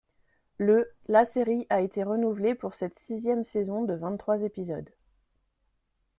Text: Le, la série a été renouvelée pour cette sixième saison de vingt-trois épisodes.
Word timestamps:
Le, 0.57 0.91
la 1.09 1.25
série 1.25 1.67
a 1.69 1.81
été 1.81 2.01
renouvelée 2.01 2.55
pour 2.55 2.73
cette 2.73 2.95
sixième 2.97 3.43
saison 3.43 3.83
de 3.83 3.93
vingt-trois 3.93 4.41
épisodes. 4.41 4.89